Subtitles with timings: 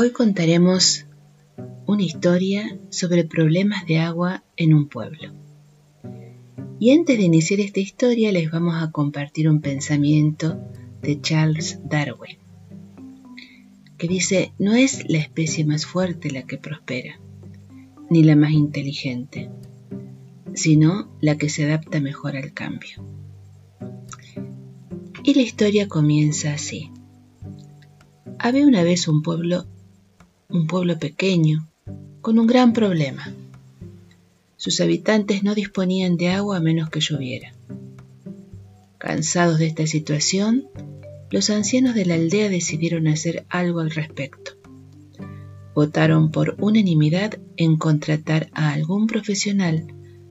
[0.00, 1.06] Hoy contaremos
[1.86, 5.32] una historia sobre problemas de agua en un pueblo.
[6.78, 10.56] Y antes de iniciar esta historia les vamos a compartir un pensamiento
[11.02, 12.38] de Charles Darwin,
[13.96, 17.18] que dice, no es la especie más fuerte la que prospera,
[18.08, 19.50] ni la más inteligente,
[20.54, 23.04] sino la que se adapta mejor al cambio.
[25.24, 26.92] Y la historia comienza así.
[28.38, 29.66] Había una vez un pueblo
[30.50, 31.68] un pueblo pequeño,
[32.22, 33.34] con un gran problema.
[34.56, 37.52] Sus habitantes no disponían de agua a menos que lloviera.
[38.96, 40.66] Cansados de esta situación,
[41.30, 44.52] los ancianos de la aldea decidieron hacer algo al respecto.
[45.74, 49.86] Votaron por unanimidad en contratar a algún profesional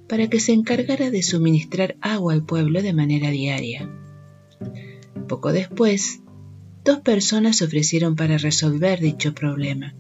[0.10, 3.88] para que se encargara de suministrar agua al pueblo de manera diaria.
[5.28, 6.22] Poco después,
[6.88, 9.94] dos personas se ofrecieron para resolver dicho problema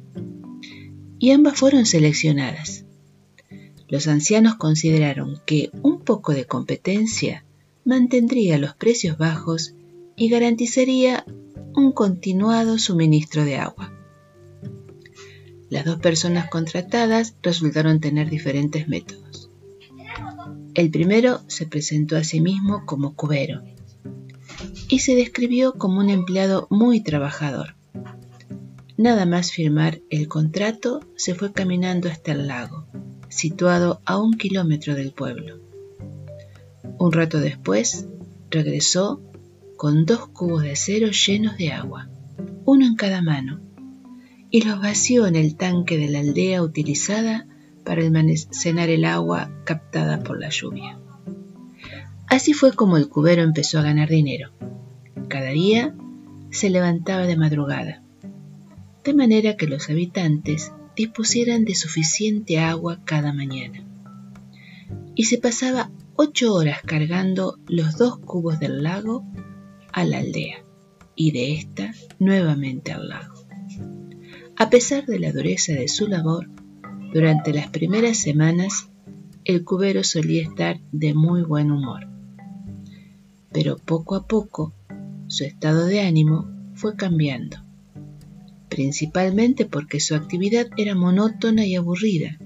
[1.19, 2.85] y ambas fueron seleccionadas.
[3.89, 7.43] Los ancianos consideraron que un poco de competencia
[7.83, 9.73] mantendría los precios bajos
[10.15, 11.25] y garantizaría
[11.75, 13.91] un continuado suministro de agua.
[15.69, 19.49] Las dos personas contratadas resultaron tener diferentes métodos.
[20.73, 23.61] El primero se presentó a sí mismo como cubero
[24.89, 27.75] y se describió como un empleado muy trabajador.
[28.97, 32.87] Nada más firmar el contrato, se fue caminando hasta el lago,
[33.29, 35.59] situado a un kilómetro del pueblo.
[36.97, 38.07] Un rato después,
[38.49, 39.21] regresó
[39.75, 42.09] con dos cubos de acero llenos de agua,
[42.65, 43.61] uno en cada mano,
[44.49, 47.47] y los vació en el tanque de la aldea utilizada
[47.83, 50.99] para almacenar el agua captada por la lluvia.
[52.27, 54.51] Así fue como el cubero empezó a ganar dinero.
[55.27, 55.95] Cada día
[56.51, 58.03] se levantaba de madrugada
[59.07, 63.85] de manera que los habitantes dispusieran de suficiente agua cada mañana.
[65.15, 69.25] Y se pasaba ocho horas cargando los dos cubos del lago
[69.93, 70.57] a la aldea
[71.15, 73.47] y de ésta nuevamente al lago.
[74.57, 76.49] A pesar de la dureza de su labor,
[77.13, 78.89] durante las primeras semanas
[79.45, 82.09] el cubero solía estar de muy buen humor.
[83.57, 84.71] Pero poco a poco
[85.25, 87.57] su estado de ánimo fue cambiando
[88.69, 92.37] principalmente porque su actividad era monótona y aburrida,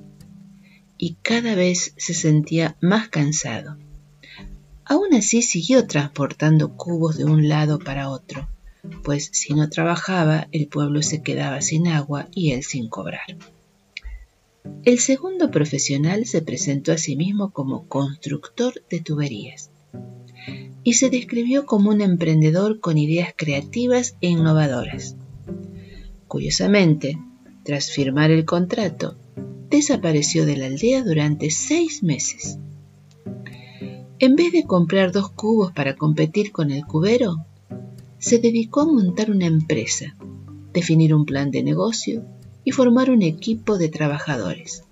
[0.97, 3.75] y cada vez se sentía más cansado.
[4.85, 8.47] Aún así siguió transportando cubos de un lado para otro,
[9.03, 13.37] pues si no trabajaba el pueblo se quedaba sin agua y él sin cobrar.
[14.85, 19.71] El segundo profesional se presentó a sí mismo como constructor de tuberías
[20.83, 25.15] y se describió como un emprendedor con ideas creativas e innovadoras.
[26.27, 27.17] Curiosamente,
[27.63, 29.15] tras firmar el contrato,
[29.69, 32.57] desapareció de la aldea durante seis meses.
[34.19, 37.45] En vez de comprar dos cubos para competir con el cubero,
[38.19, 40.15] se dedicó a montar una empresa,
[40.73, 42.23] definir un plan de negocio
[42.63, 44.83] y formar un equipo de trabajadores.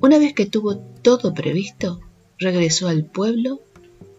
[0.00, 2.00] Una vez que tuvo todo previsto,
[2.38, 3.60] regresó al pueblo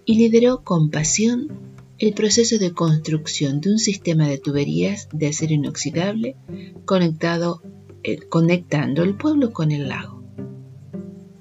[0.05, 1.49] y lideró con pasión
[1.97, 6.35] el proceso de construcción de un sistema de tuberías de acero inoxidable
[8.03, 10.23] eh, conectando el pueblo con el lago.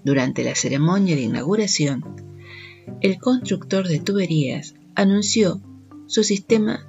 [0.04, 2.04] Durante la ceremonia de inauguración,
[3.00, 5.62] el constructor de tuberías anunció
[6.06, 6.86] su sistema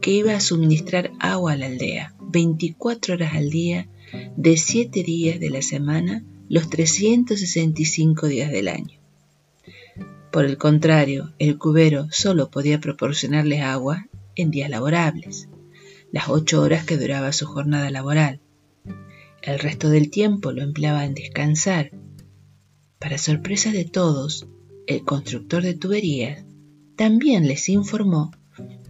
[0.00, 3.88] que iba a suministrar agua a la aldea 24 horas al día
[4.36, 8.97] de 7 días de la semana los 365 días del año.
[10.30, 15.48] Por el contrario, el cubero solo podía proporcionarles agua en días laborables,
[16.12, 18.40] las ocho horas que duraba su jornada laboral.
[19.42, 21.92] El resto del tiempo lo empleaba en descansar.
[22.98, 24.46] Para sorpresa de todos,
[24.86, 26.44] el constructor de tuberías
[26.96, 28.32] también les informó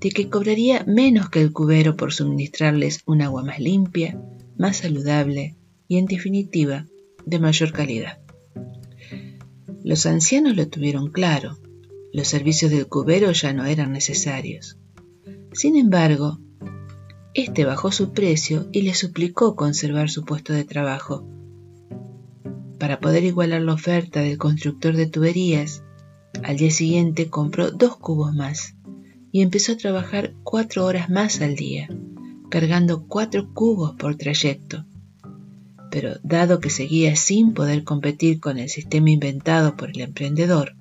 [0.00, 4.20] de que cobraría menos que el cubero por suministrarles un agua más limpia,
[4.56, 5.56] más saludable
[5.86, 6.86] y en definitiva
[7.26, 8.18] de mayor calidad.
[9.88, 11.56] Los ancianos lo tuvieron claro.
[12.12, 14.76] Los servicios del cubero ya no eran necesarios.
[15.54, 16.38] Sin embargo,
[17.32, 21.26] este bajó su precio y le suplicó conservar su puesto de trabajo.
[22.78, 25.82] Para poder igualar la oferta del constructor de tuberías,
[26.42, 28.74] al día siguiente compró dos cubos más
[29.32, 31.88] y empezó a trabajar cuatro horas más al día,
[32.50, 34.84] cargando cuatro cubos por trayecto
[35.98, 40.76] pero dado que seguía sin poder competir con el sistema inventado por el emprendedor,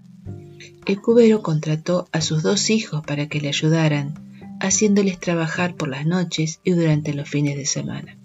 [0.85, 4.13] el cubero contrató a sus dos hijos para que le ayudaran,
[4.59, 8.15] haciéndoles trabajar por las noches y durante los fines de semana.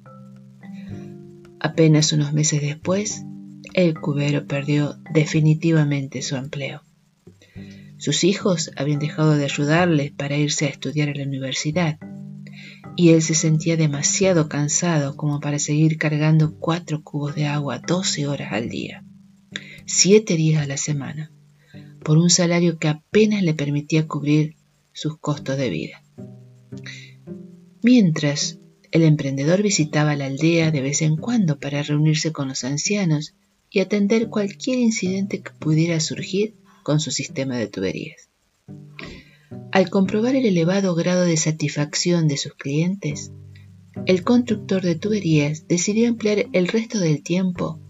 [1.60, 3.22] Apenas unos meses después,
[3.72, 6.82] el cubero perdió definitivamente su empleo.
[7.96, 11.98] Sus hijos habían dejado de ayudarle para irse a estudiar a la universidad,
[12.96, 18.26] y él se sentía demasiado cansado como para seguir cargando cuatro cubos de agua 12
[18.26, 19.04] horas al día,
[19.86, 21.32] siete días a la semana,
[22.04, 24.56] por un salario que apenas le permitía cubrir
[24.92, 26.02] sus costos de vida.
[27.82, 28.58] Mientras,
[28.90, 33.34] el emprendedor visitaba la aldea de vez en cuando para reunirse con los ancianos
[33.70, 38.28] y atender cualquier incidente que pudiera surgir con su sistema de tuberías.
[39.72, 43.32] Al comprobar el elevado grado de satisfacción de sus clientes,
[44.06, 47.80] el constructor de tuberías decidió emplear el resto del tiempo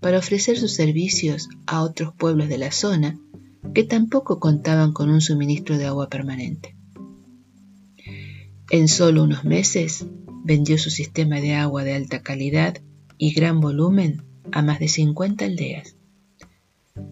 [0.00, 3.18] para ofrecer sus servicios a otros pueblos de la zona
[3.72, 6.76] que tampoco contaban con un suministro de agua permanente.
[8.70, 10.06] En solo unos meses
[10.44, 12.82] vendió su sistema de agua de alta calidad
[13.16, 14.22] y gran volumen
[14.52, 15.96] a más de 50 aldeas.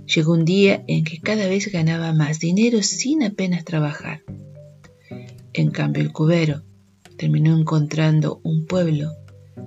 [0.07, 4.23] Llegó un día en que cada vez ganaba más dinero sin apenas trabajar.
[5.53, 6.63] En cambio el cubero
[7.17, 9.13] terminó encontrando un pueblo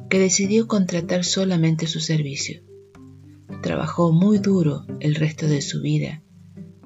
[0.09, 2.61] que decidió contratar solamente su servicio.
[3.61, 6.21] Trabajó muy duro el resto de su vida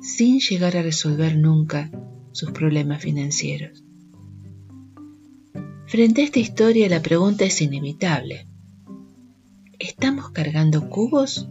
[0.01, 1.91] sin llegar a resolver nunca
[2.31, 3.83] sus problemas financieros.
[5.87, 8.47] Frente a esta historia la pregunta es inevitable.
[9.79, 11.49] ¿Estamos cargando cubos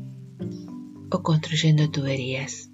[1.11, 2.71] o construyendo tuberías?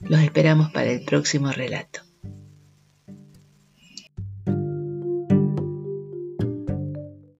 [0.00, 2.05] Los esperamos para el próximo relato.